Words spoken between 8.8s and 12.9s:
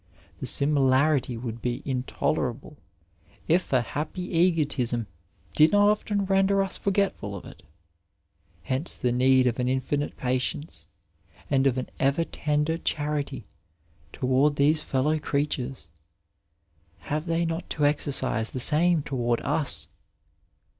the need of an infinite patience and of an ever tender